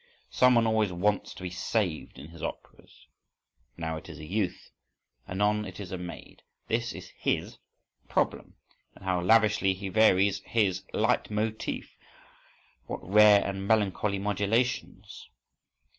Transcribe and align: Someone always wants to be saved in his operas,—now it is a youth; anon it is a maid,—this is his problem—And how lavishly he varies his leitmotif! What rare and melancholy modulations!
Someone 0.31 0.65
always 0.65 0.91
wants 0.91 1.31
to 1.35 1.43
be 1.43 1.51
saved 1.51 2.17
in 2.17 2.29
his 2.29 2.41
operas,—now 2.41 3.97
it 3.97 4.09
is 4.09 4.17
a 4.17 4.25
youth; 4.25 4.71
anon 5.27 5.63
it 5.63 5.79
is 5.79 5.91
a 5.91 5.97
maid,—this 5.99 6.91
is 6.93 7.09
his 7.19 7.59
problem—And 8.09 9.05
how 9.05 9.21
lavishly 9.21 9.75
he 9.75 9.89
varies 9.89 10.39
his 10.39 10.81
leitmotif! 10.91 11.85
What 12.87 13.07
rare 13.07 13.45
and 13.45 13.67
melancholy 13.67 14.17
modulations! 14.17 15.29